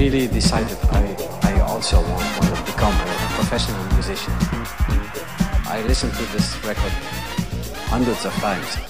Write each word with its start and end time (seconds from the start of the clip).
really 0.00 0.26
decided 0.28 0.78
I, 0.92 1.14
I 1.42 1.60
also 1.60 2.00
want, 2.00 2.24
want 2.40 2.56
to 2.56 2.62
become 2.64 2.94
a 2.94 3.28
professional 3.36 3.84
musician. 3.92 4.32
I 5.68 5.84
listened 5.86 6.14
to 6.14 6.22
this 6.32 6.56
record 6.64 6.92
hundreds 7.92 8.24
of 8.24 8.32
times. 8.36 8.89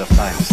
Of 0.00 0.08
times. 0.10 0.45